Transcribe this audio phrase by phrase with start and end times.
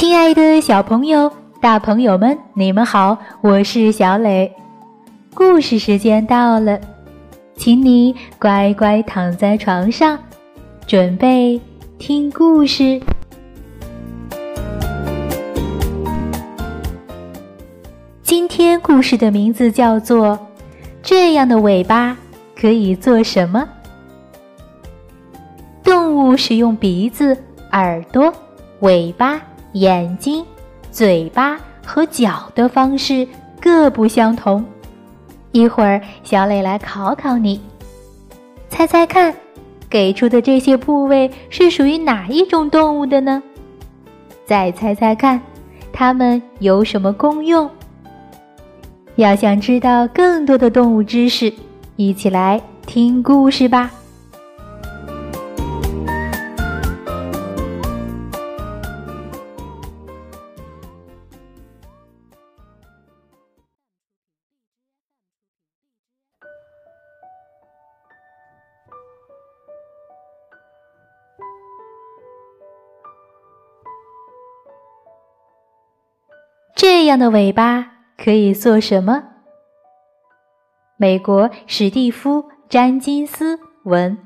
[0.00, 4.50] 亲爱的小朋友、大朋友们，你们好，我是小磊。
[5.34, 6.80] 故事时间到了，
[7.54, 10.18] 请你乖乖躺在床上，
[10.86, 11.60] 准备
[11.98, 12.98] 听故事。
[18.22, 20.28] 今天故事的名字叫做
[21.02, 22.16] 《这样的尾巴
[22.58, 23.68] 可以做什么》。
[25.84, 27.36] 动物使用鼻子、
[27.72, 28.32] 耳朵、
[28.78, 29.38] 尾巴。
[29.72, 30.44] 眼睛、
[30.90, 33.26] 嘴巴和脚的方式
[33.60, 34.64] 各不相同。
[35.52, 37.60] 一会儿，小磊来考考你，
[38.68, 39.34] 猜猜看，
[39.88, 43.42] 给出的这些部位是属于哪一种动物的呢？
[44.46, 45.40] 再猜猜看，
[45.92, 47.68] 它们有什么功用？
[49.16, 51.52] 要想知道更多的动物知识，
[51.96, 53.90] 一起来听故事吧。
[77.10, 79.24] 这样的尾巴可以做什么？
[80.96, 84.16] 美国史蒂夫·詹金斯文，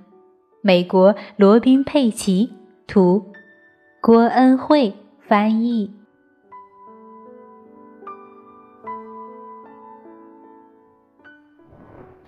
[0.61, 2.53] 美国罗宾·佩奇
[2.87, 3.33] 图，
[4.03, 4.95] 郭恩惠
[5.27, 5.95] 翻译。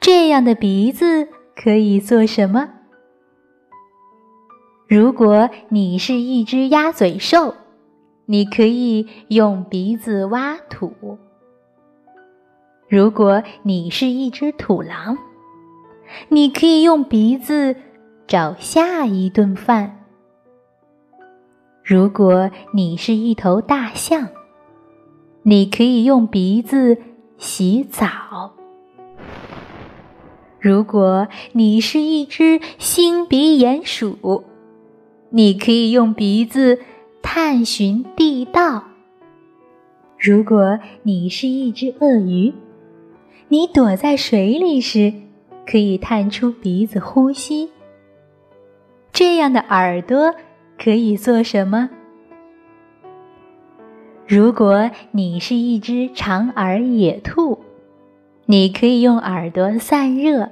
[0.01, 2.71] 这样的鼻子可以做什么？
[4.89, 7.55] 如果你是一只鸭嘴兽。
[8.29, 11.17] 你可以用鼻子挖土。
[12.89, 15.17] 如果你是一只土狼，
[16.29, 17.77] 你可以用鼻子
[18.27, 20.05] 找下一顿饭。
[21.85, 24.29] 如果你是一头大象，
[25.43, 26.99] 你可以用鼻子
[27.39, 28.53] 洗澡。
[30.59, 34.43] 如果你是一只星鼻鼹鼠，
[35.31, 36.81] 你可以用鼻子。
[37.29, 38.85] 探寻地道。
[40.17, 42.55] 如果你是一只鳄鱼，
[43.49, 45.13] 你躲在水里时，
[45.67, 47.69] 可以探出鼻子呼吸。
[49.13, 50.37] 这样的耳朵
[50.79, 51.91] 可以做什么？
[54.29, 57.59] 如果你是一只长耳野兔，
[58.45, 60.49] 你可以用耳朵散热。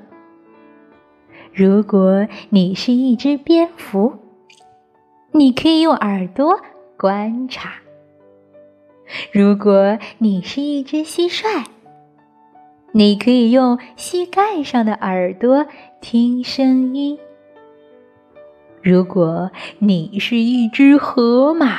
[1.52, 4.18] 如果你是一只蝙蝠，
[5.36, 6.60] 你可以用耳朵
[6.96, 7.72] 观察。
[9.32, 11.64] 如果你是一只蟋蟀，
[12.92, 15.66] 你可以用膝盖上的耳朵
[16.00, 17.18] 听声音。
[18.80, 19.50] 如果
[19.80, 21.78] 你是一只河马，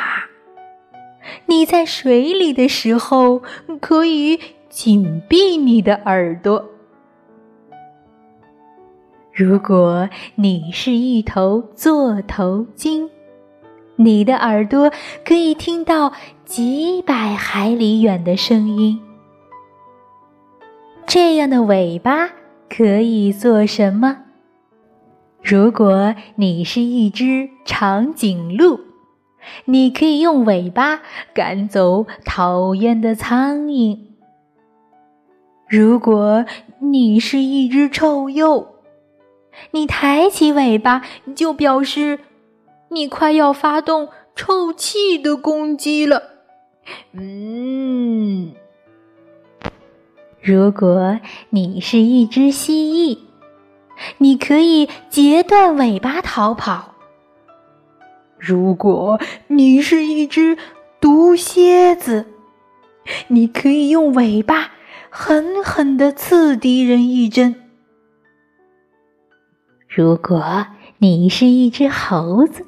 [1.45, 3.41] 你在水里的时候
[3.79, 4.37] 可以
[4.67, 6.65] 紧闭你的耳朵。
[9.31, 13.09] 如果你是一头座头鲸，
[13.97, 14.91] 你的耳朵
[15.23, 16.11] 可以听到
[16.43, 18.99] 几百海里远的声音。
[21.07, 22.29] 这样的尾巴
[22.69, 24.17] 可以做什么？
[25.41, 28.81] 如果你是一只长颈鹿，
[29.65, 31.01] 你可以用尾巴
[31.33, 33.97] 赶走讨厌的苍蝇。
[35.69, 36.45] 如果
[36.79, 38.67] 你是一只臭鼬，
[39.71, 41.01] 你抬起尾巴
[41.33, 42.19] 就表示。
[42.89, 46.23] 你快要发动臭气的攻击了，
[47.13, 48.53] 嗯。
[50.41, 51.19] 如果
[51.49, 53.17] 你是一只蜥蜴，
[54.19, 56.93] 你可以截断尾巴逃跑。
[58.37, 60.57] 如果你是一只
[61.01, 62.27] 毒蝎子，
[63.29, 64.71] 你可以用尾巴
[65.09, 67.55] 狠狠地刺敌人一针。
[69.87, 70.67] 如果
[70.99, 72.67] 你是一只猴子，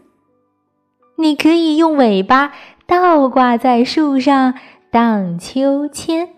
[1.20, 2.54] 你可以用尾巴
[2.86, 4.54] 倒挂在树上
[4.92, 6.30] 荡秋千。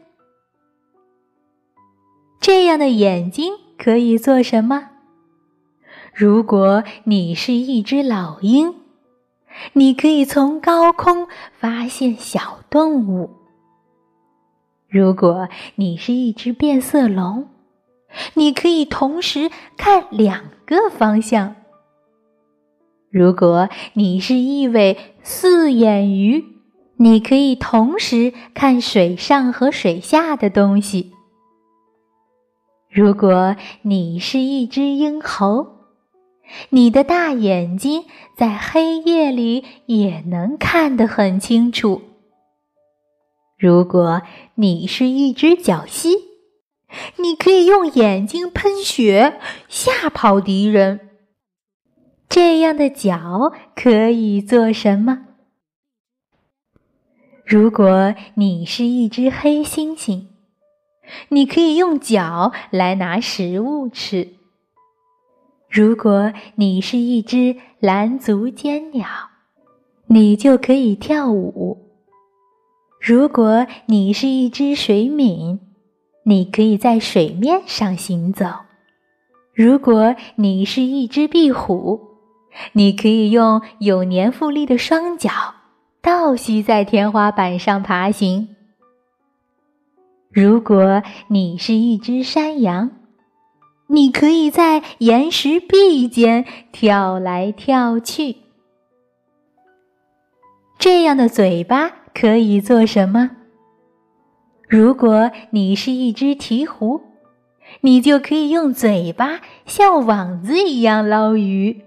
[2.40, 4.90] 这样的眼睛可以做什么？
[6.14, 8.76] 如果你是一只老鹰，
[9.74, 13.30] 你可以从高空发现小动物。
[14.88, 17.50] 如果你是一只变色龙，
[18.34, 21.56] 你可以同时看两个方向。
[23.12, 26.46] 如果你是一尾四眼鱼，
[26.98, 31.12] 你可以同时看水上和水下的东西。
[32.92, 35.68] 如果你是一只鹰猴，
[36.70, 42.02] 你的大眼睛在黑夜里也能看得很清楚。
[43.58, 44.22] 如果
[44.56, 46.16] 你是一只角蜥，
[47.18, 51.09] 你可以用眼睛喷血吓跑敌人。
[52.30, 55.26] 这样的脚可以做什么？
[57.44, 60.28] 如果你是一只黑猩猩，
[61.30, 64.36] 你可以用脚来拿食物吃。
[65.72, 69.08] 如果你是一只蓝足尖鸟，
[70.06, 71.90] 你就可以跳舞。
[73.02, 75.58] 如果你是一只水皿，
[76.26, 78.46] 你可以在水面上行走。
[79.56, 82.09] 如果你是一只壁虎，
[82.74, 85.30] 你可以用有粘附力的双脚
[86.02, 88.56] 倒吸在天花板上爬行。
[90.32, 92.92] 如果你是一只山羊，
[93.88, 98.38] 你可以在岩石壁间跳来跳去。
[100.78, 103.32] 这样的嘴巴可以做什么？
[104.68, 107.02] 如果你是一只鹈鹕，
[107.82, 111.82] 你就可以用嘴巴像网子一样捞鱼。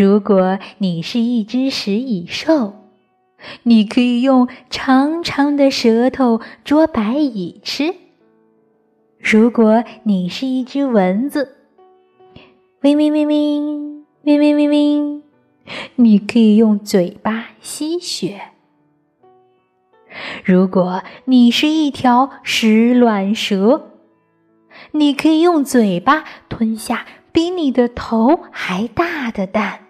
[0.00, 2.72] 如果你是一只食蚁兽，
[3.64, 7.94] 你可以用长长的舌头捉白蚁吃。
[9.18, 11.54] 如果你是一只蚊子，
[12.80, 15.22] 嗡嗡嗡嗡，嗡嗡嗡嗡，
[15.96, 18.40] 你可以用嘴巴吸血。
[20.42, 23.90] 如果你是一条食卵蛇，
[24.92, 29.80] 你可以用嘴巴吞下比你的头还大的蛋。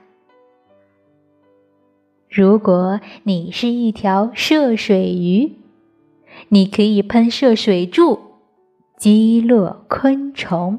[2.31, 5.56] 如果你是一条涉水鱼，
[6.50, 8.21] 你可以喷射水柱，
[8.97, 10.79] 击落昆虫。